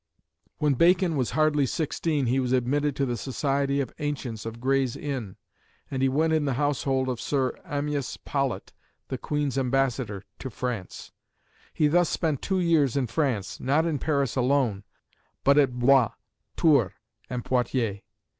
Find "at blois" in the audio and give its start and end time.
15.59-16.13